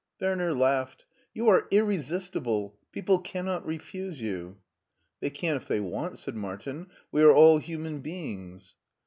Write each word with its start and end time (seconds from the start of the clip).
Werner 0.19 0.51
laughed. 0.51 1.05
"You 1.31 1.47
are 1.49 1.67
irresistible. 1.69 2.75
People 2.91 3.19
cannot 3.19 3.63
refuse 3.67 4.19
you 4.19 4.55
I" 4.57 4.61
"They 5.19 5.29
can 5.29 5.57
if 5.57 5.67
they 5.67 5.79
want," 5.79 6.17
said 6.17 6.33
Martin; 6.35 6.87
"we 7.11 7.21
are 7.21 7.31
all 7.31 7.59
human 7.59 7.99
beings." 7.99 8.77